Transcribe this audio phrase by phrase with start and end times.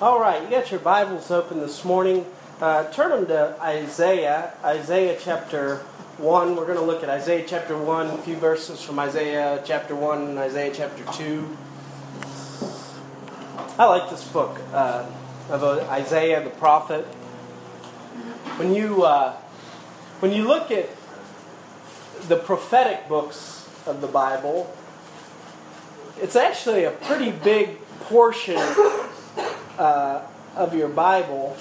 [0.00, 2.24] All right, you got your Bibles open this morning.
[2.58, 5.76] Uh, turn them to Isaiah, Isaiah chapter
[6.16, 6.56] 1.
[6.56, 10.22] We're going to look at Isaiah chapter 1, a few verses from Isaiah chapter 1
[10.22, 11.54] and Isaiah chapter 2.
[13.78, 15.04] I like this book uh,
[15.50, 17.04] of uh, Isaiah the prophet.
[18.56, 19.34] When you, uh,
[20.20, 20.88] when you look at
[22.26, 24.74] the prophetic books of the Bible,
[26.16, 28.56] it's actually a pretty big portion
[29.80, 30.22] uh,
[30.56, 31.56] of your Bible.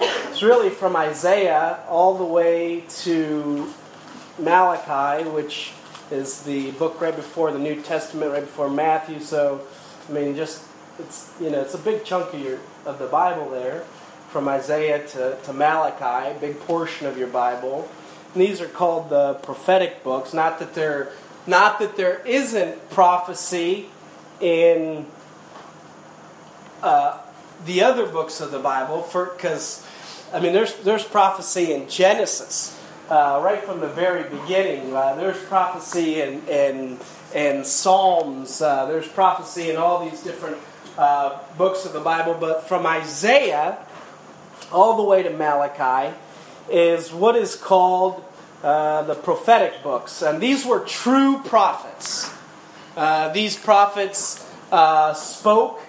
[0.00, 3.72] It's really from Isaiah all the way to
[4.38, 5.72] Malachi, which
[6.10, 9.20] is the book right before the New Testament, right before Matthew.
[9.20, 9.60] So,
[10.08, 10.64] I mean, just
[10.98, 13.80] it's you know it's a big chunk of your of the Bible there,
[14.30, 17.88] from Isaiah to, to Malachi, big portion of your Bible.
[18.32, 20.32] And these are called the prophetic books.
[20.32, 21.12] Not that there,
[21.46, 23.90] not that there isn't prophecy
[24.40, 25.06] in
[26.82, 27.18] uh,
[27.66, 29.86] the other books of the Bible, because
[30.32, 32.78] I mean, there's there's prophecy in Genesis,
[33.10, 34.94] uh, right from the very beginning.
[34.94, 36.98] Uh, there's prophecy in in,
[37.34, 38.62] in Psalms.
[38.62, 40.56] Uh, there's prophecy in all these different
[40.96, 43.78] uh, books of the Bible, but from Isaiah
[44.72, 46.14] all the way to Malachi
[46.70, 48.24] is what is called
[48.62, 52.32] the prophetic books, and these were true prophets.
[53.34, 54.46] these prophets
[55.14, 55.80] spoke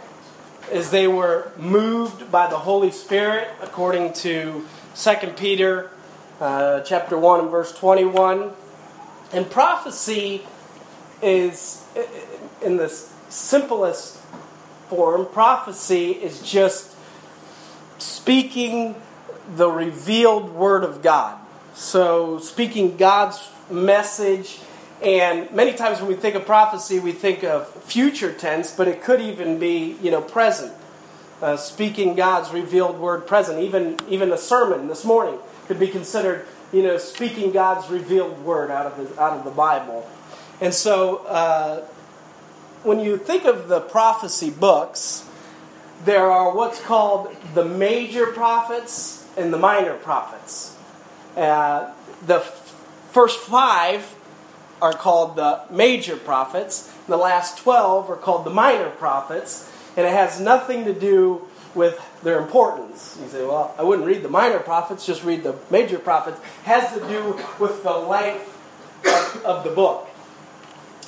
[0.71, 5.89] as they were moved by the Holy Spirit, according to 2 Peter
[6.39, 8.51] uh, chapter 1 and verse 21.
[9.33, 10.41] And prophecy
[11.21, 11.85] is,
[12.61, 12.89] in the
[13.29, 14.17] simplest
[14.89, 16.95] form, prophecy is just
[17.97, 18.95] speaking
[19.55, 21.37] the revealed Word of God.
[21.73, 24.59] So, speaking God's message
[25.01, 29.01] and many times when we think of prophecy, we think of future tense, but it
[29.01, 30.73] could even be, you know, present.
[31.41, 33.59] Uh, speaking God's revealed word present.
[33.59, 38.69] Even, even a sermon this morning could be considered, you know, speaking God's revealed word
[38.69, 40.07] out of the, out of the Bible.
[40.59, 41.81] And so uh,
[42.83, 45.27] when you think of the prophecy books,
[46.05, 50.77] there are what's called the major prophets and the minor prophets.
[51.35, 51.91] Uh,
[52.27, 52.75] the f-
[53.11, 54.15] first five
[54.81, 56.91] are called the major prophets.
[57.07, 59.71] The last 12 are called the minor prophets.
[59.95, 63.17] And it has nothing to do with their importance.
[63.21, 66.39] You say, well, I wouldn't read the minor prophets, just read the major prophets.
[66.39, 68.57] It has to do with the length
[69.05, 70.07] of, of the book.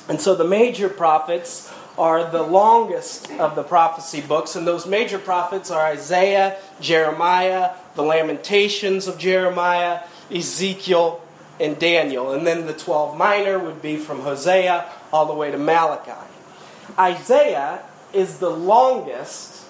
[0.08, 5.18] And so the major prophets are the longest of the prophecy books, and those major
[5.18, 11.22] prophets are Isaiah, Jeremiah, the Lamentations of Jeremiah, Ezekiel,
[11.60, 12.32] and Daniel.
[12.32, 16.12] And then the 12 minor would be from Hosea all the way to Malachi.
[16.98, 17.82] Isaiah
[18.12, 19.64] is the longest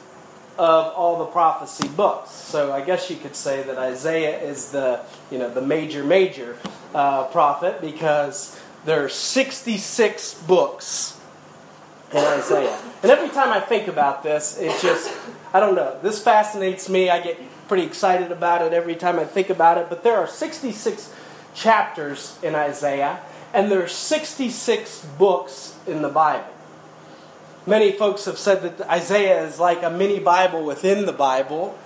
[0.56, 2.30] of all the prophecy books.
[2.30, 5.00] So I guess you could say that Isaiah is the,
[5.30, 6.56] you know, the major, major
[6.94, 11.20] uh, prophet because there are 66 books
[12.12, 12.78] in Isaiah.
[13.02, 15.12] And every time I think about this, it just,
[15.52, 17.10] I don't know, this fascinates me.
[17.10, 19.88] I get pretty excited about it every time I think about it.
[19.88, 21.12] But there are 66
[21.54, 23.20] chapters in Isaiah,
[23.52, 26.48] and there are 66 books in the Bible.
[27.66, 31.78] Many folks have said that Isaiah is like a mini Bible within the Bible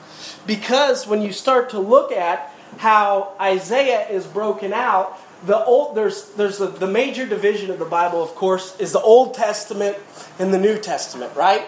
[0.46, 6.30] because when you start to look at how Isaiah is broken out, the old there's
[6.30, 9.96] there's a, the major division of the Bible, of course, is the Old Testament
[10.38, 11.64] and the New Testament, right?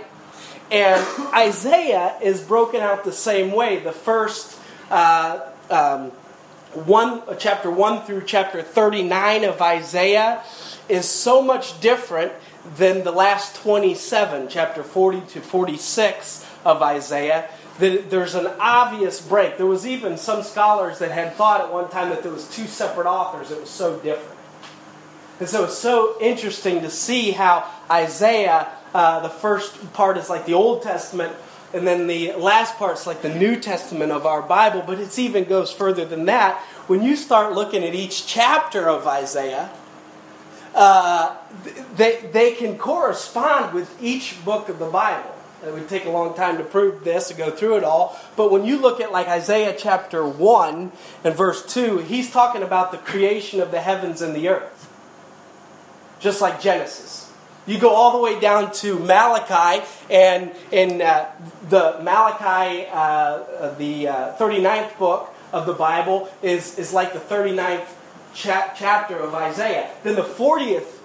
[0.73, 3.79] And Isaiah is broken out the same way.
[3.79, 4.59] The first
[4.91, 6.13] uh, um,
[6.75, 10.43] one, uh, chapter 1 through chapter 39 of Isaiah
[10.89, 12.33] is so much different
[12.77, 17.49] than the last 27, chapter 40 to 46 of Isaiah,
[17.79, 19.57] that there's an obvious break.
[19.57, 22.67] There was even some scholars that had thought at one time that there was two
[22.67, 23.51] separate authors.
[23.51, 24.39] It was so different.
[25.41, 30.45] And so it's so interesting to see how Isaiah, uh, the first part is like
[30.45, 31.35] the Old Testament,
[31.73, 35.45] and then the last part's like the New Testament of our Bible, but it even
[35.45, 36.59] goes further than that.
[36.87, 39.71] When you start looking at each chapter of Isaiah,
[40.75, 41.37] uh,
[41.97, 45.35] they, they can correspond with each book of the Bible.
[45.65, 48.19] It would take a long time to prove this, to go through it all.
[48.35, 50.93] But when you look at like Isaiah chapter 1
[51.23, 54.89] and verse 2, he's talking about the creation of the heavens and the earth.
[56.19, 57.30] Just like Genesis.
[57.71, 61.31] You go all the way down to Malachi, and in uh,
[61.69, 67.87] the Malachi, uh, the uh, 39th book of the Bible, is, is like the 39th
[68.35, 69.89] cha- chapter of Isaiah.
[70.03, 70.99] Then the 40th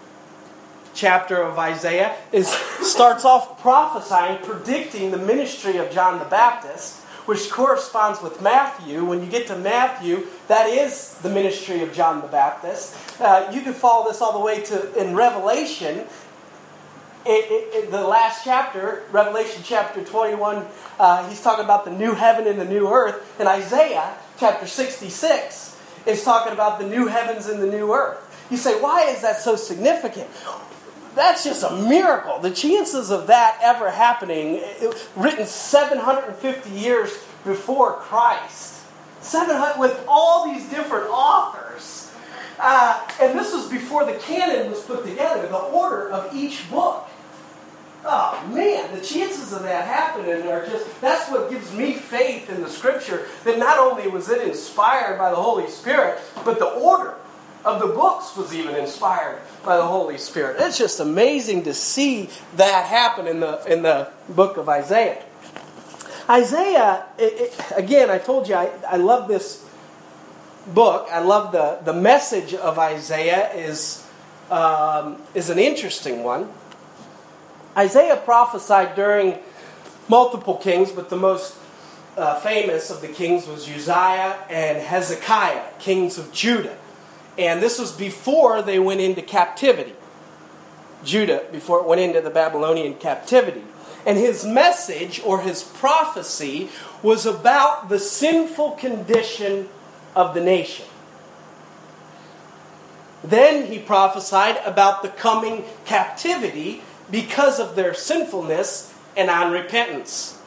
[0.95, 6.95] chapter of Isaiah is starts off prophesying, predicting the ministry of John the Baptist,
[7.27, 9.05] which corresponds with Matthew.
[9.05, 12.95] When you get to Matthew, that is the ministry of John the Baptist.
[13.19, 16.05] Uh, you can follow this all the way to in Revelation.
[17.25, 20.65] In, the last chapter, Revelation chapter 21,
[20.99, 23.35] uh, he's talking about the new heaven and the new earth.
[23.39, 25.75] And Isaiah chapter 66,
[26.05, 28.21] is talking about the new heavens and the new earth.
[28.51, 30.29] You say, why is that so significant?
[31.15, 32.39] That's just a miracle.
[32.39, 34.61] The chances of that ever happening,
[35.15, 37.11] written 750 years
[37.43, 38.83] before Christ,
[39.21, 42.11] 700 with all these different authors.
[42.59, 47.07] Uh, and this was before the canon was put together, the order of each book.
[48.07, 52.61] Oh man, the chances of that happening are just that's what gives me faith in
[52.61, 57.15] the scripture that not only was it inspired by the Holy Spirit, but the order
[57.65, 60.57] of the books was even inspired by the Holy Spirit.
[60.59, 65.23] It's just amazing to see that happen in the in the book of Isaiah.
[66.29, 69.67] Isaiah, it, it, again, I told you I, I love this
[70.67, 71.07] book.
[71.11, 74.07] I love the, the message of Isaiah is
[74.49, 76.49] um, is an interesting one.
[77.77, 79.39] Isaiah prophesied during
[80.07, 81.57] multiple kings, but the most
[82.17, 86.77] uh, famous of the kings was Uzziah and Hezekiah, kings of Judah.
[87.37, 89.93] And this was before they went into captivity.
[91.03, 93.63] Judah, before it went into the Babylonian captivity.
[94.05, 96.69] And his message or his prophecy
[97.03, 99.67] was about the sinful condition
[100.15, 100.85] of the nation.
[103.23, 106.81] Then he prophesied about the coming captivity
[107.11, 110.37] because of their sinfulness and unrepentance.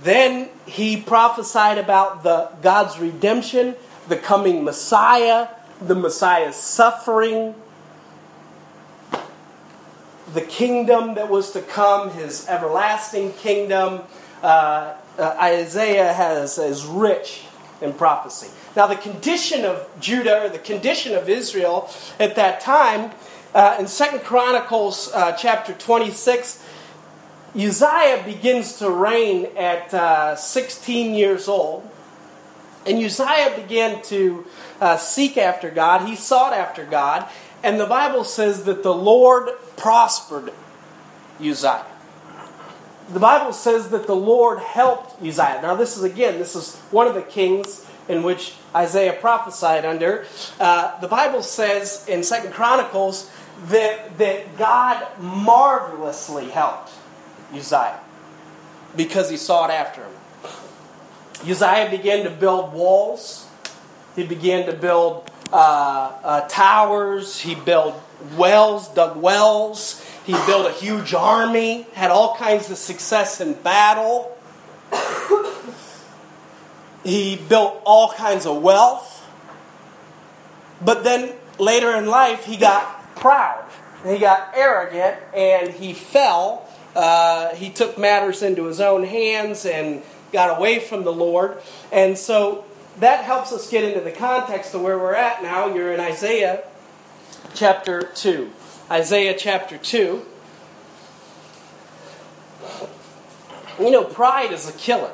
[0.00, 3.76] Then he prophesied about the God's redemption
[4.08, 5.48] the coming Messiah,
[5.80, 7.54] the Messiah's suffering,
[10.32, 14.02] the kingdom that was to come, his everlasting kingdom.
[14.42, 17.44] Uh, uh, Isaiah has is rich
[17.80, 18.50] in prophecy.
[18.74, 23.10] Now, the condition of Judah, or the condition of Israel at that time,
[23.54, 26.64] uh, in Second Chronicles uh, chapter 26,
[27.54, 31.88] Uzziah begins to reign at uh, 16 years old.
[32.86, 34.46] And Uzziah began to
[34.80, 36.08] uh, seek after God.
[36.08, 37.28] He sought after God.
[37.62, 40.52] And the Bible says that the Lord prospered
[41.38, 41.86] Uzziah.
[43.10, 45.60] The Bible says that the Lord helped Uzziah.
[45.60, 50.26] Now, this is again, this is one of the kings in which Isaiah prophesied under.
[50.58, 53.30] Uh, the Bible says in Second Chronicles
[53.66, 56.92] that, that God marvelously helped
[57.52, 58.00] Uzziah
[58.96, 61.50] because he sought after him.
[61.50, 63.48] Uzziah began to build walls.
[64.16, 67.40] He began to build uh, uh, towers.
[67.40, 68.00] He built
[68.36, 70.04] wells, dug wells.
[70.24, 74.36] He built a huge army, had all kinds of success in battle.
[77.04, 79.18] he built all kinds of wealth.
[80.84, 83.64] But then later in life, he got proud.
[84.04, 86.68] He got arrogant and he fell.
[86.94, 91.58] Uh, he took matters into his own hands and got away from the Lord.
[91.90, 92.64] And so
[92.98, 95.72] that helps us get into the context of where we're at now.
[95.72, 96.64] You're in Isaiah
[97.54, 98.50] chapter 2.
[98.90, 100.26] Isaiah chapter 2.
[103.80, 105.12] You know, pride is a killer.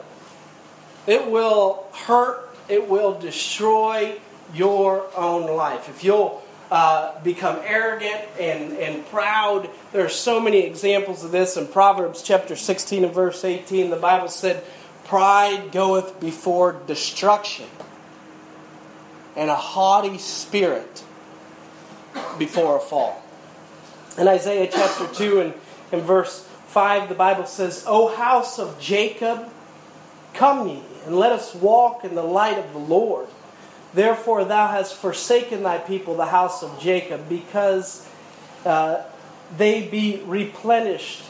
[1.07, 4.21] It will hurt, it will destroy
[4.53, 5.89] your own life.
[5.89, 11.57] If you'll uh, become arrogant and, and proud, there are so many examples of this
[11.57, 13.91] in Proverbs chapter 16 and verse 18.
[13.91, 14.63] The Bible said,
[15.05, 17.67] Pride goeth before destruction,
[19.35, 21.03] and a haughty spirit
[22.39, 23.23] before a fall.
[24.19, 25.55] In Isaiah chapter 2 and,
[25.93, 29.49] and verse 5, the Bible says, O house of Jacob,
[30.35, 33.29] come ye, and let us walk in the light of the Lord.
[33.95, 38.07] Therefore, thou hast forsaken thy people, the house of Jacob, because
[38.65, 39.03] uh,
[39.57, 41.23] they be replenished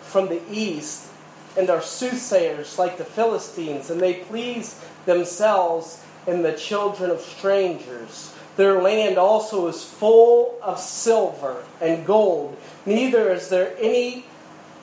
[0.00, 1.10] from the east
[1.56, 8.32] and are soothsayers like the Philistines, and they please themselves in the children of strangers.
[8.56, 14.24] Their land also is full of silver and gold, neither is there any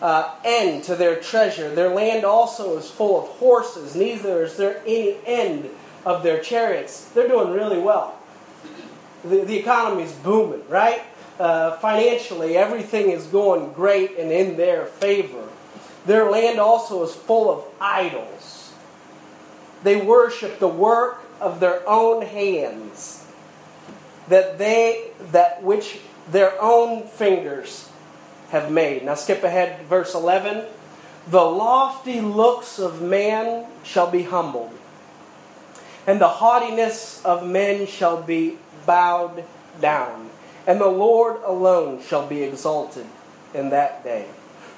[0.01, 1.73] uh, end to their treasure.
[1.73, 5.69] Their land also is full of horses, neither is there any end
[6.05, 7.09] of their chariots.
[7.09, 8.19] They're doing really well.
[9.23, 11.01] The, the economy is booming, right?
[11.39, 15.47] Uh, financially, everything is going great and in their favor.
[16.05, 18.73] Their land also is full of idols.
[19.83, 23.25] They worship the work of their own hands,
[24.27, 27.89] that they that which their own fingers
[28.49, 29.03] have made.
[29.03, 30.65] Now skip ahead verse 11.
[31.27, 34.77] The lofty looks of man shall be humbled,
[36.05, 39.43] and the haughtiness of men shall be bowed
[39.81, 40.29] down,
[40.67, 43.05] and the Lord alone shall be exalted
[43.53, 44.25] in that day.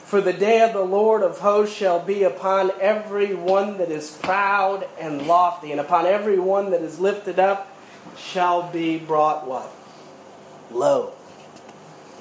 [0.06, 4.12] For the day of the Lord of hosts shall be upon every one that is
[4.12, 7.68] proud and lofty, and upon every one that is lifted up
[8.16, 9.72] shall be brought what?
[10.72, 11.14] Low.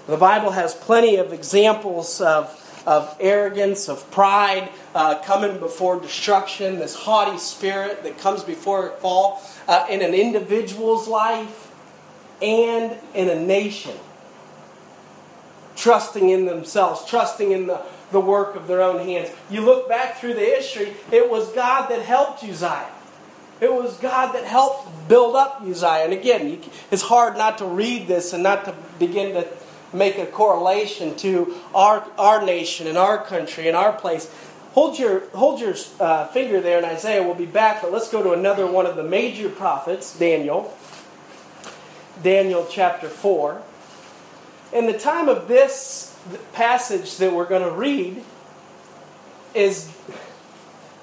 [0.06, 6.78] The Bible has plenty of examples of, of arrogance, of pride uh, coming before destruction,
[6.78, 11.72] this haughty spirit that comes before a fall uh, in an individual's life
[12.42, 13.96] and in a nation
[15.76, 17.80] trusting in themselves, trusting in the,
[18.12, 19.30] the work of their own hands.
[19.50, 22.88] You look back through the history, it was God that helped Uzziah.
[23.60, 26.04] It was God that helped build up Uzziah.
[26.04, 26.60] And again,
[26.90, 29.48] it's hard not to read this and not to begin to
[29.94, 34.32] make a correlation to our, our nation and our country and our place.
[34.72, 37.22] Hold your, hold your uh, finger there in Isaiah.
[37.22, 40.76] We'll be back, but let's go to another one of the major prophets, Daniel.
[42.22, 43.62] Daniel chapter 4.
[44.72, 46.16] In the time of this
[46.52, 48.24] passage that we're going to read
[49.54, 49.92] is,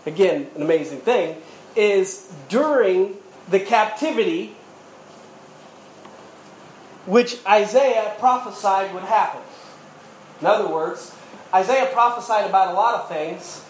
[0.06, 1.42] again, an amazing thing,
[1.76, 3.16] is during
[3.50, 4.56] the captivity
[7.06, 9.42] which Isaiah prophesied would happen.
[10.40, 11.16] In other words,
[11.54, 13.64] Isaiah prophesied about a lot of things.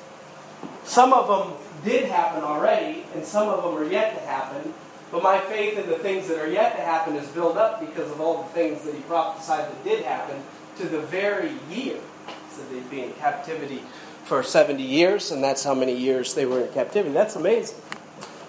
[0.83, 4.73] Some of them did happen already, and some of them are yet to happen.
[5.11, 8.09] But my faith in the things that are yet to happen is built up because
[8.11, 10.41] of all the things that he prophesied that did happen
[10.77, 11.99] to the very year.
[12.51, 13.83] So they'd be in captivity
[14.23, 17.13] for 70 years, and that's how many years they were in captivity.
[17.13, 17.77] That's amazing.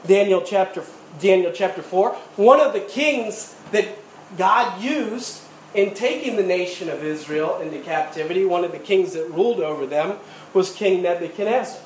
[0.06, 0.84] Daniel chapter,
[1.20, 2.14] Daniel chapter 4.
[2.36, 3.88] One of the kings that
[4.36, 5.42] God used
[5.74, 9.86] in taking the nation of Israel into captivity, one of the kings that ruled over
[9.86, 10.18] them
[10.52, 11.80] was King Nebuchadnezzar.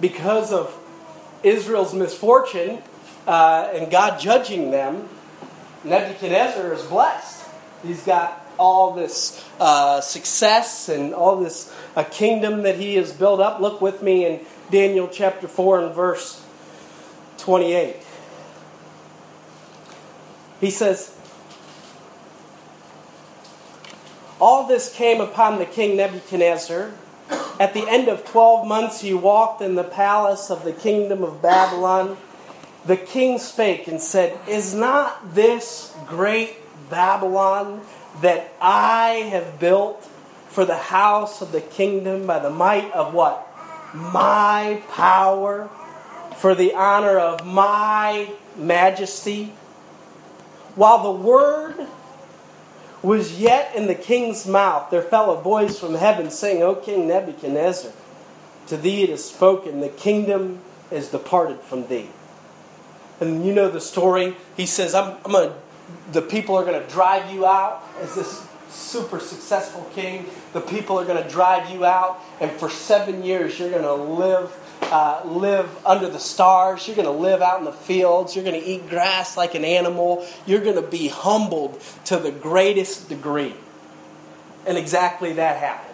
[0.00, 0.76] Because of
[1.42, 2.82] Israel's misfortune,
[3.26, 5.08] uh, and God judging them,
[5.84, 7.48] Nebuchadnezzar is blessed.
[7.84, 13.40] He's got all this uh, success and all this uh, kingdom that he has built
[13.40, 13.60] up.
[13.60, 16.44] Look with me in Daniel chapter 4 and verse
[17.38, 17.96] 28.
[20.62, 21.14] He says,
[24.40, 26.92] All this came upon the king Nebuchadnezzar.
[27.60, 31.42] At the end of 12 months, he walked in the palace of the kingdom of
[31.42, 32.16] Babylon
[32.84, 36.56] the king spake and said, Is not this great
[36.90, 37.82] Babylon
[38.20, 40.02] that I have built
[40.48, 43.46] for the house of the kingdom by the might of what?
[43.94, 45.68] My power,
[46.36, 49.52] for the honor of my majesty?
[50.74, 51.86] While the word
[53.02, 57.08] was yet in the king's mouth, there fell a voice from heaven saying, O King
[57.08, 57.92] Nebuchadnezzar,
[58.68, 60.60] to thee it is spoken, the kingdom
[60.90, 62.08] is departed from thee
[63.22, 64.36] and you know the story.
[64.56, 65.54] He says, I'm, I'm to,
[66.10, 70.26] the people are going to drive you out as this super successful king.
[70.52, 73.94] The people are going to drive you out, and for seven years, you're going to
[73.94, 74.50] live.
[74.84, 76.86] Uh, live under the stars.
[76.86, 78.34] You're going to live out in the fields.
[78.34, 80.26] You're going to eat grass like an animal.
[80.44, 83.54] You're going to be humbled to the greatest degree.
[84.66, 85.92] And exactly that happened.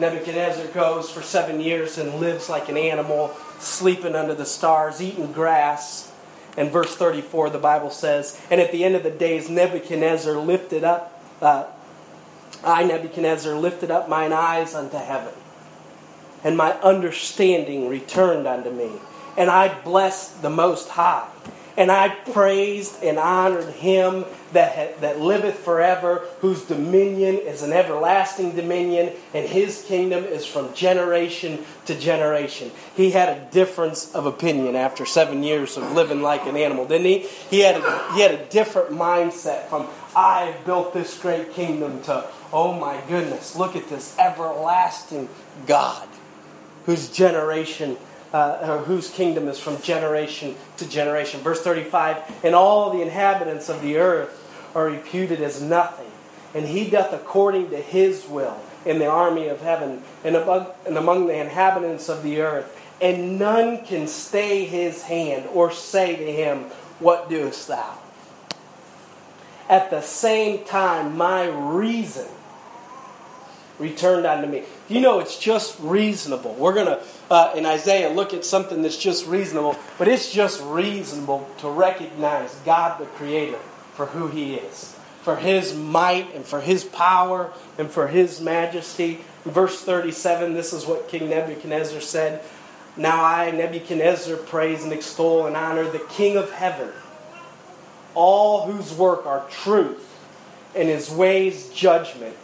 [0.00, 5.32] Nebuchadnezzar goes for seven years and lives like an animal, sleeping under the stars, eating
[5.32, 6.12] grass.
[6.56, 10.84] And verse 34, the Bible says, And at the end of the days, Nebuchadnezzar lifted
[10.84, 11.66] up, uh,
[12.64, 15.34] I, Nebuchadnezzar, lifted up mine eyes unto heaven,
[16.44, 18.90] and my understanding returned unto me.
[19.36, 21.28] And I blessed the Most High
[21.76, 28.54] and I praised and honored him that, that liveth forever, whose dominion is an everlasting
[28.54, 32.70] dominion, and his kingdom is from generation to generation.
[32.94, 37.06] He had a difference of opinion after seven years of living like an animal, didn't
[37.06, 37.18] he?
[37.50, 42.24] He had a, he had a different mindset from, I've built this great kingdom to,
[42.52, 45.28] oh my goodness, look at this everlasting
[45.66, 46.08] God
[46.86, 47.96] whose generation
[48.34, 51.40] uh, whose kingdom is from generation to generation.
[51.40, 54.40] Verse 35 And all the inhabitants of the earth
[54.74, 56.10] are reputed as nothing,
[56.52, 61.28] and he doth according to his will in the army of heaven and and among
[61.28, 62.80] the inhabitants of the earth.
[63.00, 66.64] And none can stay his hand or say to him,
[66.98, 67.98] What doest thou?
[69.68, 72.26] At the same time, my reason
[73.78, 74.64] returned unto me.
[74.88, 76.54] You know, it's just reasonable.
[76.54, 77.00] We're going to,
[77.30, 82.54] uh, in Isaiah, look at something that's just reasonable, but it's just reasonable to recognize
[82.66, 83.58] God the Creator
[83.94, 84.94] for who He is.
[85.22, 89.20] for his might and for his power and for his majesty.
[89.46, 92.42] Verse 37, this is what King Nebuchadnezzar said
[92.94, 96.90] Now I, Nebuchadnezzar, praise and extol and honor the King of heaven,
[98.14, 100.10] all whose work are truth
[100.76, 102.36] and his ways judgment,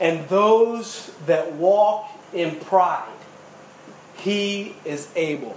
[0.00, 3.08] and those that walk in pride,
[4.16, 5.56] he is able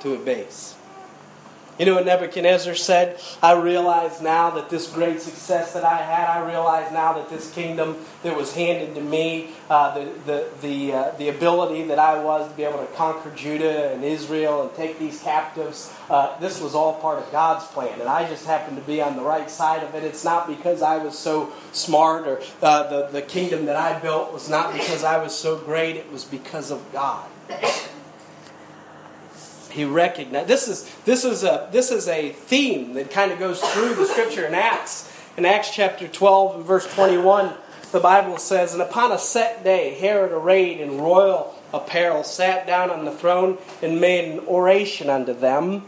[0.00, 0.74] to abase.
[1.78, 3.18] You know what Nebuchadnezzar said?
[3.42, 7.52] I realize now that this great success that I had, I realize now that this
[7.52, 12.22] kingdom that was handed to me, uh, the, the, the, uh, the ability that I
[12.22, 16.60] was to be able to conquer Judah and Israel and take these captives, uh, this
[16.60, 17.98] was all part of God's plan.
[17.98, 20.04] And I just happened to be on the right side of it.
[20.04, 24.32] It's not because I was so smart or uh, the, the kingdom that I built
[24.32, 27.28] was not because I was so great, it was because of God
[29.74, 33.60] he recognized this is this is a this is a theme that kind of goes
[33.60, 35.10] through the scripture in Acts.
[35.36, 37.52] In Acts chapter 12 and verse 21,
[37.90, 42.90] the Bible says, And upon a set day, Herod arrayed in royal apparel sat down
[42.90, 45.84] on the throne and made an oration unto them.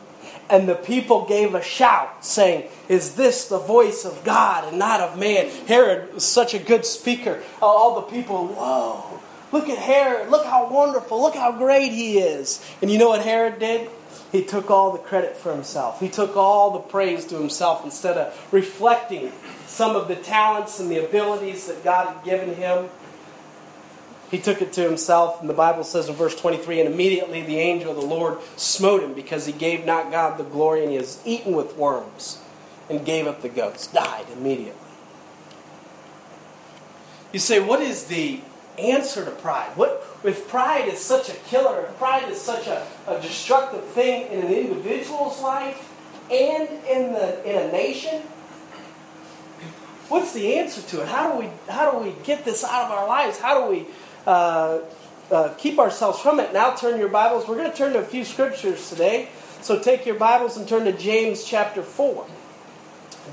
[0.48, 5.00] And the people gave a shout, saying, Is this the voice of God and not
[5.00, 5.48] of man?
[5.66, 7.42] Herod was such a good speaker.
[7.62, 9.20] All the people, whoa,
[9.52, 10.30] Look at Herod.
[10.30, 11.20] Look how wonderful.
[11.20, 12.64] Look how great he is.
[12.82, 13.90] And you know what Herod did?
[14.32, 16.00] He took all the credit for himself.
[16.00, 19.32] He took all the praise to himself instead of reflecting
[19.66, 22.88] some of the talents and the abilities that God had given him.
[24.30, 27.58] He took it to himself, and the Bible says in verse 23 And immediately the
[27.58, 30.98] angel of the Lord smote him because he gave not God the glory, and he
[30.98, 32.42] was eaten with worms
[32.90, 33.92] and gave up the ghost.
[33.92, 34.74] Died immediately.
[37.32, 38.40] You say, what is the
[38.78, 39.76] answer to pride?
[39.76, 44.30] What if pride is such a killer, if pride is such a, a destructive thing
[44.30, 45.92] in an individual's life
[46.30, 48.22] and in the in a nation?
[50.08, 51.08] What's the answer to it?
[51.08, 53.38] How do we how do we get this out of our lives?
[53.38, 53.86] How do we
[54.26, 54.80] uh,
[55.30, 56.52] uh, keep ourselves from it?
[56.52, 57.48] Now turn your Bibles.
[57.48, 59.28] We're going to turn to a few scriptures today.
[59.62, 62.26] So take your Bibles and turn to James chapter four.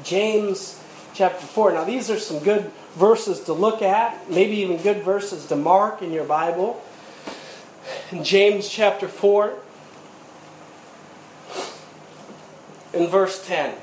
[0.04, 0.82] James
[1.14, 1.74] chapter four.
[1.74, 6.02] Now these are some good verses to look at, maybe even good verses to mark
[6.02, 6.84] in your Bible.
[8.12, 9.54] In James chapter 4,
[12.94, 13.76] in verse 10.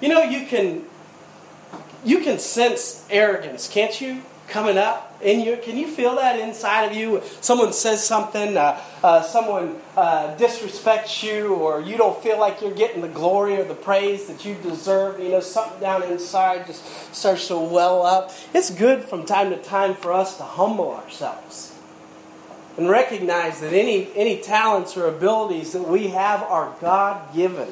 [0.00, 0.84] You know, you can
[2.04, 4.22] you can sense arrogance, can't you?
[4.46, 5.44] Coming up in.
[5.62, 7.22] Can you feel that inside of you?
[7.40, 12.74] Someone says something, uh, uh, someone uh, disrespects you, or you don't feel like you're
[12.74, 15.20] getting the glory or the praise that you deserve.
[15.20, 18.32] You know, something down inside just starts to well up.
[18.52, 21.74] It's good from time to time for us to humble ourselves
[22.76, 27.68] and recognize that any, any talents or abilities that we have are God given.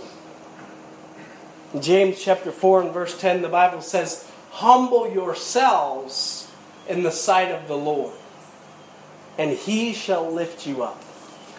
[1.81, 6.42] James chapter 4 and verse 10, the Bible says, Humble yourselves
[6.89, 8.15] in the sight of the Lord,
[9.39, 11.03] and He shall lift you up.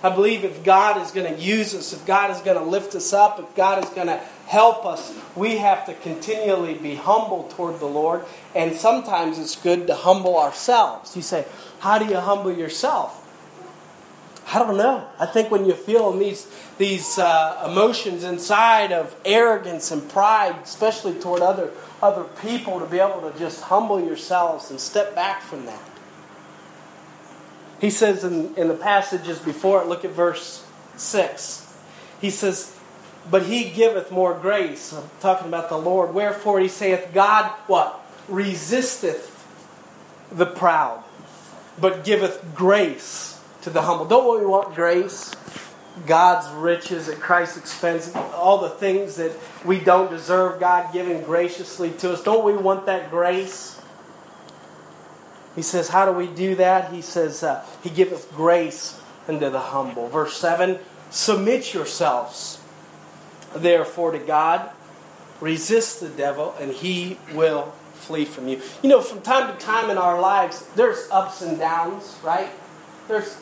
[0.03, 2.93] I believe if God is going to use us, if God is going to lift
[2.93, 7.43] us up, if God is going to help us, we have to continually be humble
[7.55, 8.25] toward the Lord.
[8.53, 11.15] And sometimes it's good to humble ourselves.
[11.15, 11.45] You say,
[11.79, 13.22] How do you humble yourself?
[14.47, 15.07] I don't know.
[15.19, 21.13] I think when you feel these these uh, emotions inside of arrogance and pride, especially
[21.19, 25.65] toward other other people, to be able to just humble yourselves and step back from
[25.65, 25.81] that.
[27.79, 31.75] He says in, in the passages before it, look at verse 6.
[32.21, 32.77] He says,
[33.29, 34.93] But he giveth more grace.
[34.93, 36.13] I'm talking about the Lord.
[36.13, 37.99] Wherefore he saith, God, what?
[38.29, 39.29] Resisteth
[40.31, 41.03] the proud,
[41.79, 43.32] but giveth grace
[43.63, 44.05] to the humble.
[44.05, 45.33] Don't we want grace?
[46.07, 49.31] God's riches at Christ's expense, all the things that
[49.63, 52.23] we don't deserve, God giving graciously to us.
[52.23, 53.79] Don't we want that grace?
[55.55, 56.91] He says, How do we do that?
[56.91, 60.09] He says, uh, He giveth grace unto the humble.
[60.09, 60.79] Verse 7
[61.11, 62.59] Submit yourselves,
[63.55, 64.71] therefore, to God.
[65.39, 68.61] Resist the devil, and he will flee from you.
[68.81, 72.49] You know, from time to time in our lives, there's ups and downs, right?
[73.07, 73.37] There's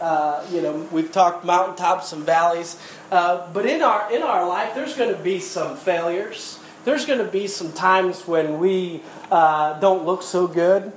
[0.00, 2.78] uh, you know, we've talked mountaintops and valleys,
[3.10, 6.58] uh, but in our in our life, there's going to be some failures.
[6.84, 10.92] There's going to be some times when we uh, don't look so good,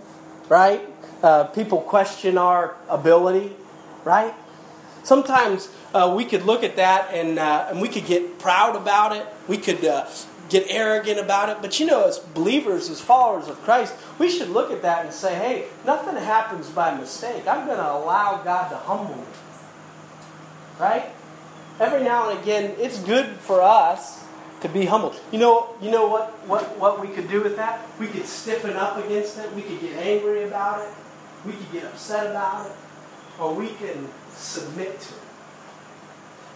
[0.48, 0.82] right?
[1.24, 3.54] Uh, people question our ability,
[4.04, 4.34] right?
[5.04, 9.26] Sometimes uh, we could look at that and and we could get proud about it.
[9.48, 9.84] We could
[10.52, 11.58] get arrogant about it.
[11.62, 15.14] But you know, as believers, as followers of Christ, we should look at that and
[15.14, 17.48] say, hey, nothing happens by mistake.
[17.48, 19.24] I'm going to allow God to humble me.
[20.80, 21.10] Right?
[21.80, 24.24] Every now and again, it's good for us
[24.60, 25.16] to be humble.
[25.32, 27.82] You know, you know what, what, what we could do with that?
[28.00, 29.52] We could stiffen up against it.
[29.54, 30.94] We could get angry about it.
[31.46, 32.76] We could get upset about it.
[33.40, 35.21] Or we can submit to it.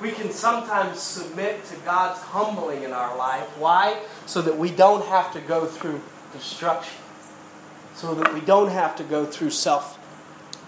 [0.02, 3.48] We can sometimes submit to God's humbling in our life.
[3.58, 4.02] Why?
[4.26, 6.02] So that we don't have to go through
[6.34, 6.98] destruction.
[7.96, 9.98] So that we don't have to go through self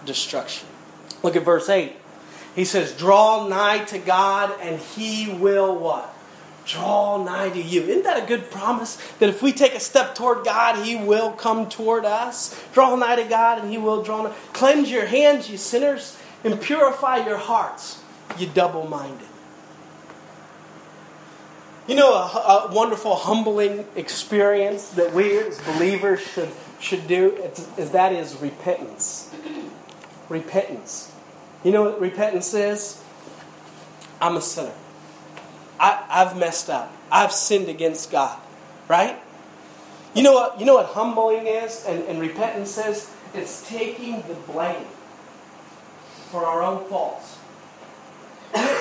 [0.06, 0.66] destruction.
[1.22, 1.94] Look at verse 8.
[2.54, 6.14] He says, Draw nigh to God, and he will what?
[6.64, 7.82] Draw nigh to you.
[7.82, 8.96] Isn't that a good promise?
[9.18, 12.58] That if we take a step toward God, he will come toward us.
[12.72, 14.34] Draw nigh to God, and he will draw nigh.
[14.54, 18.02] Cleanse your hands, you sinners, and purify your hearts
[18.40, 19.28] you double minded.
[21.86, 27.30] You know, a, a, wonderful, humbling experience that we as believers should, should do
[27.78, 29.34] is that is repentance.
[30.28, 31.10] Repentance.
[31.64, 33.02] You know what repentance is?
[34.20, 34.74] I'm a sinner.
[35.80, 36.92] I, I've messed up.
[37.10, 38.38] I've sinned against God.
[38.86, 39.18] Right?
[40.14, 43.10] You know what, you know what humbling is and, and repentance is?
[43.32, 44.86] It's taking the blame
[46.30, 47.37] for our own faults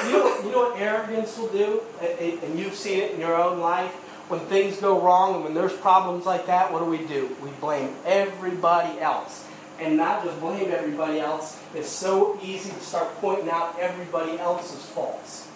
[0.06, 1.82] you know, you know what arrogance will do?
[2.02, 3.92] And you've seen it in your own life.
[4.30, 7.36] When things go wrong and when there's problems like that, what do we do?
[7.42, 9.46] We blame everybody else.
[9.80, 14.84] And not just blame everybody else, it's so easy to start pointing out everybody else's
[14.84, 15.48] faults.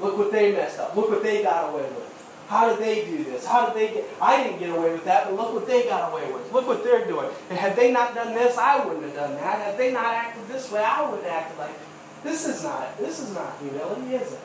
[0.00, 0.96] Look what they messed up.
[0.96, 2.08] Look what they got away with.
[2.48, 3.46] How did they do this?
[3.46, 4.04] How did they get?
[4.20, 6.52] I didn't get away with that, but look what they got away with.
[6.52, 7.30] Look what they're doing.
[7.50, 9.58] And had they not done this, I wouldn't have done that.
[9.58, 11.74] Had they not acted this way, I wouldn't have acted like.
[12.24, 14.40] This is not this is not humility, is it?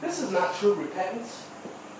[0.00, 1.46] This is not true repentance.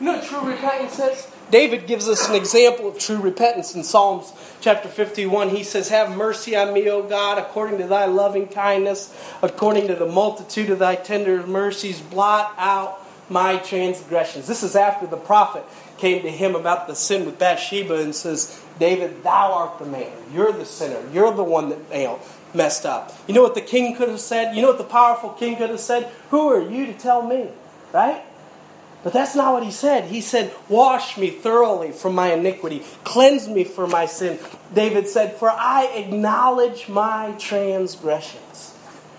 [0.01, 1.27] You know true repentance is?
[1.51, 5.51] David gives us an example of true repentance in Psalms chapter 51.
[5.51, 9.95] He says, Have mercy on me, O God, according to thy loving kindness, according to
[9.95, 14.47] the multitude of thy tender mercies, blot out my transgressions.
[14.47, 15.65] This is after the prophet
[15.99, 20.11] came to him about the sin with Bathsheba and says, David, thou art the man.
[20.33, 21.03] You're the sinner.
[21.13, 22.21] You're the one that failed
[22.55, 23.17] messed up.
[23.27, 24.55] You know what the king could have said?
[24.55, 26.11] You know what the powerful king could have said?
[26.31, 27.49] Who are you to tell me?
[27.93, 28.23] Right?
[29.03, 30.05] But that's not what he said.
[30.11, 34.39] He said, Wash me thoroughly from my iniquity, cleanse me from my sin.
[34.75, 38.77] David said, For I acknowledge my transgressions.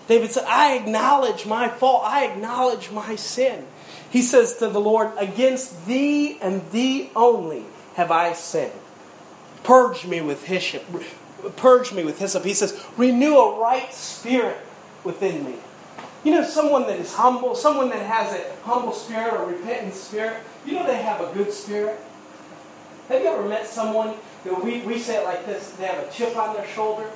[0.08, 3.66] David said, I acknowledge my fault, I acknowledge my sin.
[4.10, 7.66] He says to the Lord, Against thee and thee only
[7.96, 8.74] have I sinned.
[9.64, 10.84] Purge me with hyssop,
[11.56, 12.44] purge me with hyssop.
[12.44, 14.58] He says, renew a right spirit
[15.04, 15.56] within me.
[16.24, 20.38] You know, someone that is humble, someone that has a humble spirit or repentant spirit,
[20.66, 22.00] you know they have a good spirit.
[23.10, 26.12] Have you ever met someone, that we, we say it like this, they have a
[26.12, 27.10] chip on their shoulder,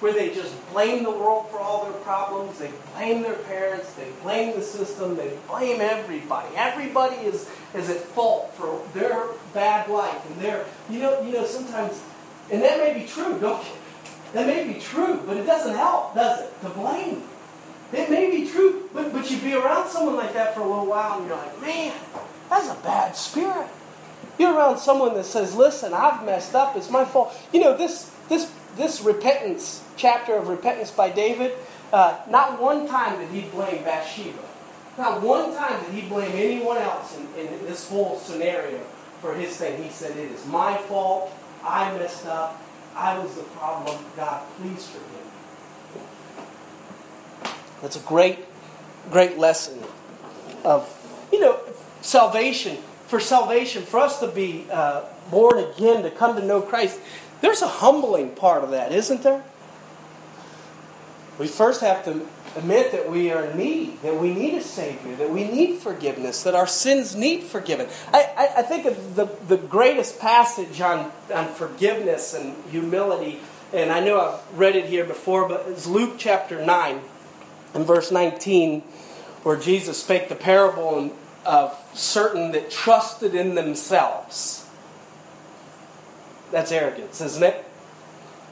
[0.00, 4.10] where they just blame the world for all their problems, they blame their parents, they
[4.22, 6.54] blame the system, they blame everybody.
[6.56, 10.24] Everybody is, is at fault for their bad life.
[10.30, 12.02] And their, you know, you know, sometimes
[12.50, 13.64] and that may be true, don't
[14.32, 16.60] That may be true, but it doesn't help, does it?
[16.62, 17.22] To blame.
[17.92, 20.86] It may be true, but, but you be around someone like that for a little
[20.86, 21.94] while and you're like, man,
[22.50, 23.68] that's a bad spirit.
[24.38, 27.34] You're around someone that says, listen, I've messed up, it's my fault.
[27.52, 31.52] You know, this this this repentance, chapter of repentance by David,
[31.92, 34.42] uh, not one time did he blame Bathsheba.
[34.98, 38.80] Not one time did he blame anyone else in, in this whole scenario
[39.20, 39.82] for his thing.
[39.82, 41.32] He said, It is my fault.
[41.64, 42.60] I messed up.
[42.94, 44.04] I was the problem.
[44.16, 45.16] God, please forgive me.
[47.82, 48.38] That's a great,
[49.10, 49.82] great lesson
[50.64, 50.88] of,
[51.32, 51.58] you know,
[52.00, 52.78] salvation.
[53.06, 56.98] For salvation, for us to be uh, born again, to come to know Christ,
[57.40, 59.44] there's a humbling part of that, isn't there?
[61.38, 65.30] We first have to admit that we are needy, that we need a Savior, that
[65.30, 67.88] we need forgiveness, that our sins need forgiven.
[68.12, 73.40] I, I, I think of the, the greatest passage on, on forgiveness and humility,
[73.72, 77.00] and I know I've read it here before, but it's Luke chapter 9
[77.74, 78.82] and verse 19,
[79.42, 81.12] where Jesus spake the parable
[81.44, 84.66] of certain that trusted in themselves.
[86.52, 87.64] That's arrogance, isn't it?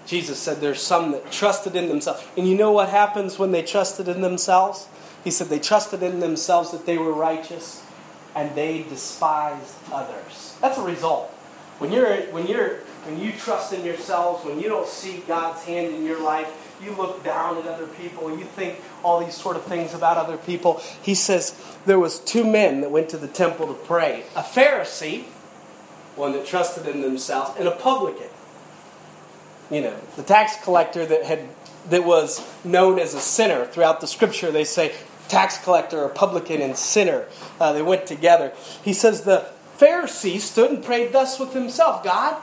[0.07, 2.25] Jesus said there's some that trusted in themselves.
[2.37, 4.89] And you know what happens when they trusted in themselves?
[5.25, 7.85] He said they trusted in themselves that they were righteous
[8.35, 10.57] and they despised others.
[10.61, 11.31] That's a result.
[11.79, 15.95] When you're when you're when you trust in yourselves, when you don't see God's hand
[15.95, 19.65] in your life, you look down at other people, you think all these sort of
[19.65, 20.81] things about other people.
[21.03, 24.25] He says there was two men that went to the temple to pray.
[24.37, 25.25] A Pharisee,
[26.17, 28.29] one that trusted in themselves, and a publican
[29.73, 31.49] you know, the tax collector that had
[31.89, 34.53] that was known as a sinner throughout the scripture.
[34.53, 34.95] They say
[35.29, 37.27] tax collector, publican, and sinner.
[37.59, 38.53] Uh, they went together.
[38.85, 39.47] He says the
[39.79, 42.41] Pharisee stood and prayed thus with himself God,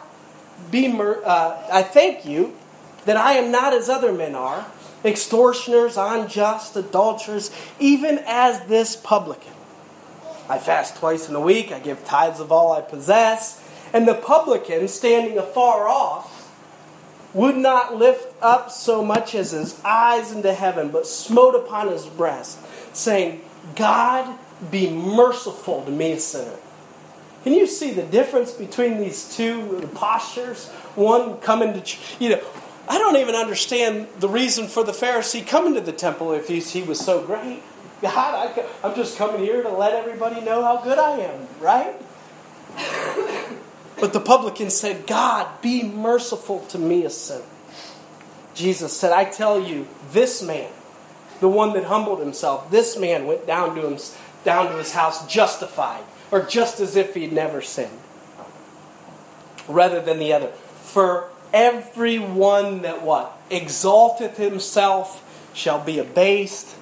[0.71, 2.55] be mer- uh, I thank you
[3.05, 4.65] that I am not as other men are,
[5.05, 9.53] extortioners, unjust, adulterers, even as this publican.
[10.49, 13.63] I fast twice in a week, I give tithes of all I possess.
[13.93, 16.38] And the publican, standing afar off,
[17.33, 22.05] would not lift up so much as his eyes into heaven, but smote upon his
[22.05, 22.59] breast,
[22.93, 23.41] saying,
[23.75, 24.37] God,
[24.71, 26.57] be merciful to me, a sinner.
[27.43, 30.67] Can you see the difference between these two postures?
[30.95, 32.41] One coming to, you know,
[32.87, 36.59] I don't even understand the reason for the Pharisee coming to the temple if he,
[36.59, 37.61] he was so great.
[38.01, 41.95] God, I, I'm just coming here to let everybody know how good I am, right?
[43.99, 47.43] But the publican said, God, be merciful to me, a sinner.
[48.53, 50.69] Jesus said, I tell you, this man,
[51.39, 53.97] the one that humbled himself, this man went down to, him,
[54.43, 57.97] down to his house justified, or just as if he'd never sinned,
[59.67, 60.47] rather than the other.
[60.83, 63.37] For everyone that what?
[63.49, 66.75] Exalteth himself shall be abased,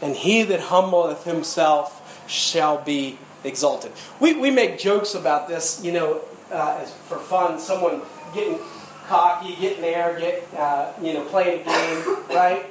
[0.00, 3.92] and he that humbleth himself shall be exalted.
[4.20, 7.58] We, we make jokes about this, you know, uh, for fun.
[7.58, 8.02] Someone
[8.34, 8.58] getting
[9.06, 12.66] cocky, getting arrogant, uh, you know, playing a game, right?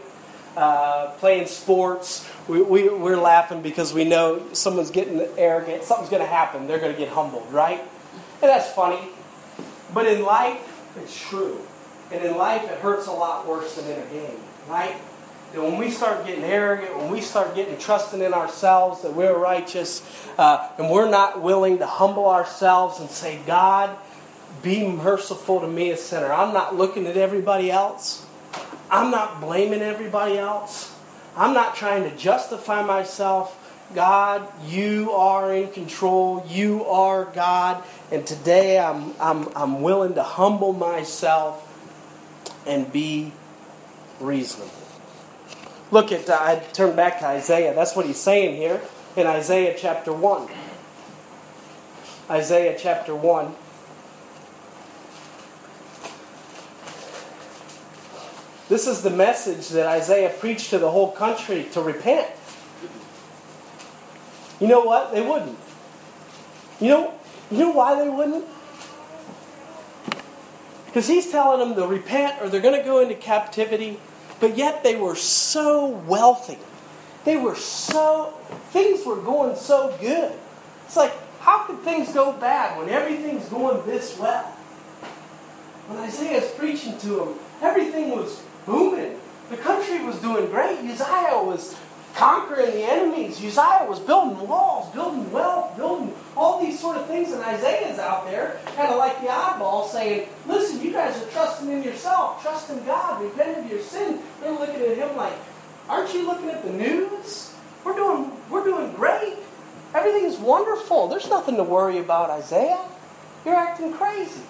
[0.56, 2.28] Uh, playing sports.
[2.48, 5.84] We, we, we're laughing because we know someone's getting arrogant.
[5.84, 6.68] Something's going to happen.
[6.68, 7.80] They're going to get humbled, right?
[8.42, 9.10] And that's funny.
[9.94, 11.62] But in life, it's true.
[12.12, 14.96] And in life, it hurts a lot worse than in a game, right?
[15.54, 19.38] That when we start getting arrogant, when we start getting trusting in ourselves that we're
[19.38, 20.02] righteous,
[20.38, 23.98] uh, and we're not willing to humble ourselves and say, God,
[24.62, 26.32] be merciful to me, a sinner.
[26.32, 28.26] I'm not looking at everybody else.
[28.90, 30.96] I'm not blaming everybody else.
[31.36, 33.58] I'm not trying to justify myself.
[33.94, 36.46] God, you are in control.
[36.48, 37.84] You are God.
[38.12, 41.68] And today I'm, I'm, I'm willing to humble myself
[42.66, 43.34] and be
[44.20, 44.81] reasonable.
[45.92, 47.74] Look at, uh, I turn back to Isaiah.
[47.76, 48.82] That's what he's saying here
[49.18, 50.48] in Isaiah chapter 1.
[52.30, 53.54] Isaiah chapter 1.
[58.70, 62.28] This is the message that Isaiah preached to the whole country to repent.
[64.62, 65.12] You know what?
[65.12, 65.58] They wouldn't.
[66.80, 67.14] You know,
[67.52, 68.46] you know why they wouldn't?
[70.86, 74.00] Because he's telling them to repent or they're going to go into captivity
[74.42, 76.58] but yet they were so wealthy.
[77.24, 78.34] They were so,
[78.72, 80.34] things were going so good.
[80.86, 84.44] It's like, how could things go bad when everything's going this well?
[85.88, 89.20] When Isaiah's preaching to them, everything was booming.
[89.52, 90.80] The country was doing great.
[90.80, 91.78] Uzziah was
[92.16, 93.38] conquering the enemies.
[93.38, 97.32] Uzziah was building walls, building wealth, building all these sort of things.
[97.32, 101.70] And Isaiah's out there, kind of like the oddball, saying, Listen, you guys are trusting
[101.70, 104.20] in yourself, trust in God, repent of your sin.
[104.42, 105.34] They're looking at him like,
[105.90, 107.54] Aren't you looking at the news?
[107.84, 109.38] We're doing, we're doing great.
[109.94, 111.08] Everything is wonderful.
[111.08, 112.80] There's nothing to worry about, Isaiah.
[113.44, 114.42] You're acting crazy.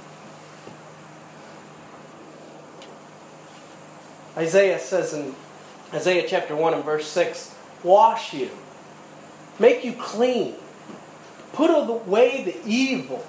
[4.38, 5.36] Isaiah says in
[5.94, 8.50] Isaiah chapter 1 and verse 6 Wash you,
[9.60, 10.56] make you clean,
[11.54, 13.26] put away the evil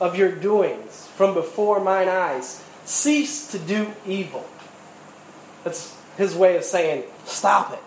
[0.00, 2.62] of your doings from before mine eyes.
[2.84, 4.46] Cease to do evil.
[5.64, 7.78] That's his way of saying, stop it.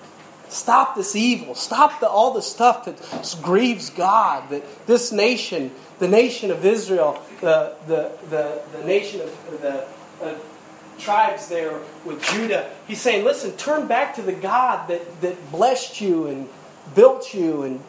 [0.50, 1.54] Stop this evil.
[1.56, 4.50] Stop the, all the stuff that grieves God.
[4.50, 9.88] That this nation, the nation of Israel, the, the, the, the nation of the
[11.00, 16.02] tribes there with Judah, he's saying, listen, turn back to the God that, that blessed
[16.02, 16.50] you and
[16.96, 17.84] built you and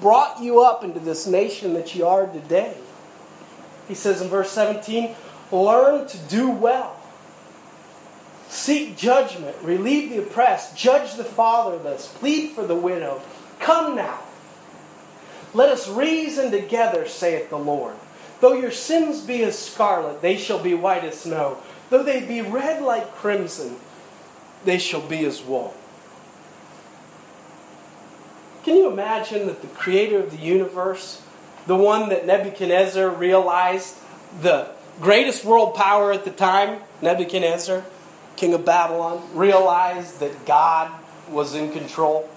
[0.00, 2.76] brought you up into this nation that you are today.
[3.88, 5.14] He says in verse 17,
[5.52, 6.96] learn to do well.
[8.48, 13.20] Seek judgment, relieve the oppressed, judge the fatherless, plead for the widow.
[13.58, 14.20] Come now.
[15.52, 17.94] Let us reason together, saith the Lord.
[18.40, 21.58] Though your sins be as scarlet, they shall be white as snow.
[21.94, 23.76] Though they be red like crimson,
[24.64, 25.76] they shall be as wool.
[28.64, 31.22] Can you imagine that the creator of the universe,
[31.68, 33.94] the one that Nebuchadnezzar realized,
[34.42, 37.84] the greatest world power at the time, Nebuchadnezzar,
[38.34, 40.90] king of Babylon, realized that God
[41.30, 42.28] was in control?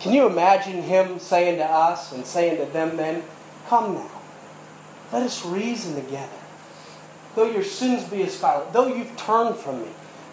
[0.00, 3.24] Can you imagine him saying to us and saying to them then,
[3.68, 4.10] Come now,
[5.12, 6.43] let us reason together
[7.34, 9.88] though your sins be as scarlet, though you've turned from me,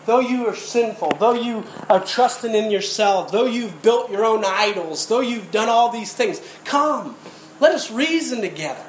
[0.06, 4.44] though you are sinful, though you are trusting in yourself, though you've built your own
[4.46, 7.16] idols, though you've done all these things, come,
[7.60, 8.86] let us reason together.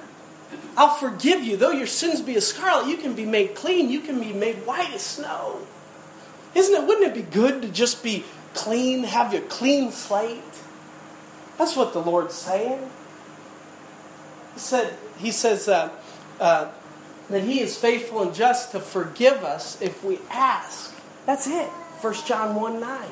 [0.77, 1.57] I'll forgive you.
[1.57, 3.90] Though your sins be as scarlet, you can be made clean.
[3.90, 5.66] You can be made white as snow.
[6.55, 6.87] Isn't it?
[6.87, 10.40] Wouldn't it be good to just be clean, have your clean slate?
[11.59, 12.90] That's what the Lord's saying.
[14.55, 15.90] He said, He says uh,
[16.40, 16.70] uh,
[17.30, 20.94] that He is faithful and just to forgive us if we ask.
[21.26, 21.68] That's it.
[21.68, 23.08] 1 John 1 9.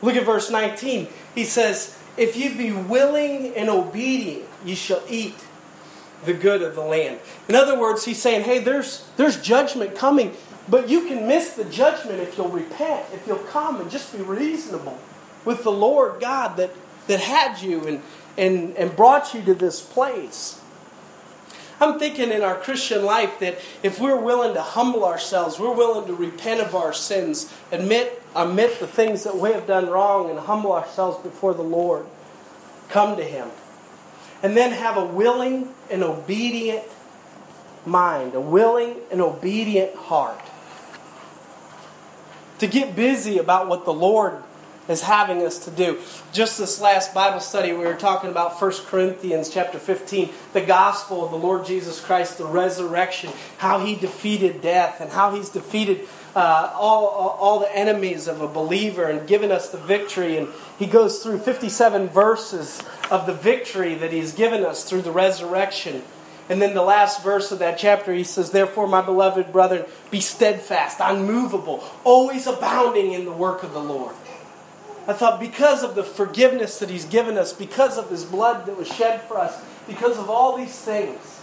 [0.00, 1.08] Look at verse 19.
[1.34, 5.36] He says, If you be willing and obedient, you shall eat
[6.24, 7.20] the good of the land.
[7.48, 10.36] In other words, he's saying, hey, there's, there's judgment coming,
[10.68, 14.22] but you can miss the judgment if you'll repent, if you'll come and just be
[14.22, 14.98] reasonable
[15.44, 16.70] with the Lord God that,
[17.08, 18.02] that had you and,
[18.38, 20.61] and, and brought you to this place.
[21.82, 26.06] I'm thinking in our Christian life that if we're willing to humble ourselves, we're willing
[26.06, 30.38] to repent of our sins, admit, admit the things that we have done wrong, and
[30.38, 32.06] humble ourselves before the Lord,
[32.88, 33.48] come to Him.
[34.44, 36.84] And then have a willing and obedient
[37.84, 40.40] mind, a willing and obedient heart.
[42.60, 44.40] To get busy about what the Lord
[44.88, 45.98] is having us to do.
[46.32, 51.24] Just this last Bible study, we were talking about 1 Corinthians chapter 15, the gospel
[51.24, 56.08] of the Lord Jesus Christ, the resurrection, how he defeated death, and how he's defeated
[56.34, 60.38] uh, all, all the enemies of a believer and given us the victory.
[60.38, 65.12] And he goes through 57 verses of the victory that he's given us through the
[65.12, 66.02] resurrection.
[66.48, 70.20] And then the last verse of that chapter, he says, Therefore, my beloved brethren, be
[70.20, 74.14] steadfast, unmovable, always abounding in the work of the Lord.
[75.06, 78.76] I thought because of the forgiveness that He's given us, because of His blood that
[78.76, 81.40] was shed for us, because of all these things,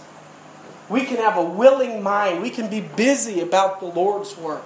[0.88, 2.42] we can have a willing mind.
[2.42, 4.64] We can be busy about the Lord's work.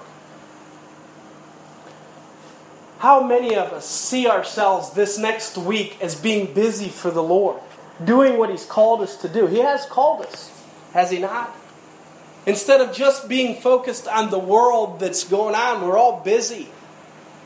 [2.99, 7.59] How many of us see ourselves this next week as being busy for the Lord,
[8.03, 9.45] doing what He's called us to do?
[9.45, 10.51] He has called us,
[10.93, 11.55] has He not?
[12.45, 16.69] Instead of just being focused on the world that's going on, we're all busy.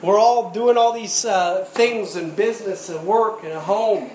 [0.01, 4.11] We're all doing all these uh, things in business and work and at home.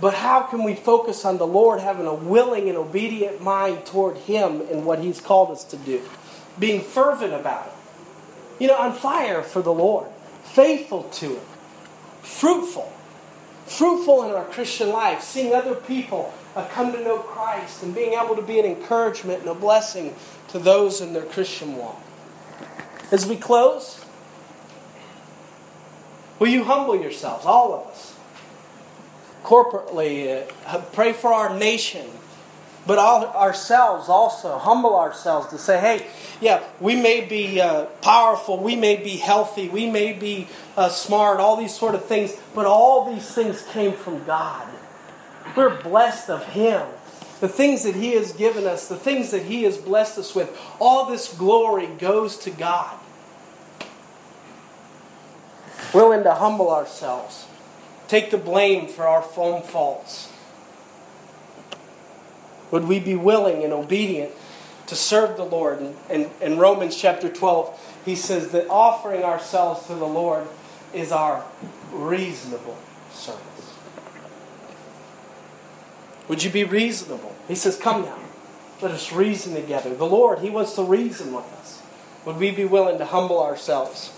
[0.00, 4.16] But how can we focus on the Lord having a willing and obedient mind toward
[4.18, 6.02] Him and what He's called us to do?
[6.58, 7.72] Being fervent about it.
[8.62, 10.08] You know, on fire for the Lord,
[10.44, 11.46] faithful to Him,
[12.22, 12.92] fruitful.
[13.66, 18.18] Fruitful in our Christian life, seeing other people uh, come to know Christ and being
[18.18, 20.14] able to be an encouragement and a blessing
[20.48, 22.00] to those in their Christian walk.
[23.12, 24.04] As we close,
[26.38, 28.14] Will you humble yourselves, all of us?
[29.42, 32.06] Corporately, uh, pray for our nation,
[32.86, 34.58] but all, ourselves also.
[34.58, 36.06] Humble ourselves to say, hey,
[36.40, 41.40] yeah, we may be uh, powerful, we may be healthy, we may be uh, smart,
[41.40, 44.68] all these sort of things, but all these things came from God.
[45.56, 46.86] We're blessed of Him.
[47.40, 50.56] The things that He has given us, the things that He has blessed us with,
[50.78, 52.96] all this glory goes to God
[55.92, 57.46] willing to humble ourselves,
[58.08, 60.32] take the blame for our own faults?
[62.70, 64.32] Would we be willing and obedient
[64.86, 65.80] to serve the Lord?
[66.10, 70.46] And in, Romans chapter 12, he says that offering ourselves to the Lord
[70.92, 71.44] is our
[71.92, 72.76] reasonable
[73.10, 73.42] service.
[76.28, 77.34] Would you be reasonable?
[77.46, 78.18] He says, Come now,
[78.82, 79.94] let us reason together.
[79.94, 81.82] The Lord, He wants to reason with us.
[82.26, 84.12] Would we be willing to humble ourselves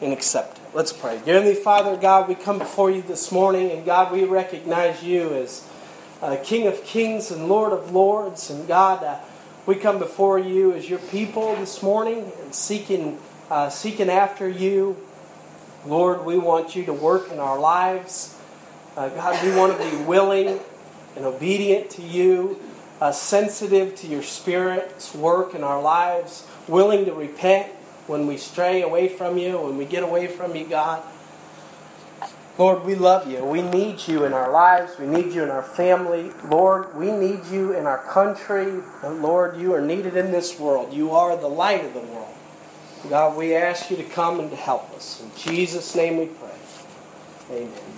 [0.00, 0.63] and accept it?
[0.74, 1.20] Let's pray.
[1.24, 5.32] Dear Heavenly Father, God, we come before you this morning, and God, we recognize you
[5.32, 5.64] as
[6.20, 8.50] uh, King of Kings and Lord of Lords.
[8.50, 9.20] And God, uh,
[9.66, 14.96] we come before you as your people this morning and seeking, uh, seeking after you.
[15.86, 18.36] Lord, we want you to work in our lives.
[18.96, 20.58] Uh, God, we want to be willing
[21.14, 22.60] and obedient to you,
[23.00, 27.70] uh, sensitive to your Spirit's work in our lives, willing to repent
[28.06, 31.02] when we stray away from you, when we get away from you, God.
[32.56, 33.44] Lord, we love you.
[33.44, 34.96] We need you in our lives.
[34.98, 36.30] We need you in our family.
[36.48, 38.80] Lord, we need you in our country.
[39.02, 40.92] Lord, you are needed in this world.
[40.92, 42.34] You are the light of the world.
[43.10, 45.20] God, we ask you to come and to help us.
[45.20, 46.50] In Jesus' name we pray.
[47.50, 47.93] Amen.